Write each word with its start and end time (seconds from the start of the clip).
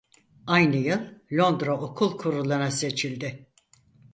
Aynı 0.47 0.75
yıl 0.77 0.99
Londra 1.31 1.79
Okul 1.81 2.17
Kuruluna 2.17 2.71
seçildi. 2.71 3.47